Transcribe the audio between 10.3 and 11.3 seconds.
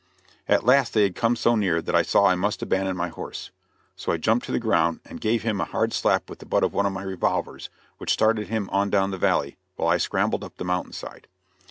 up the mountain side.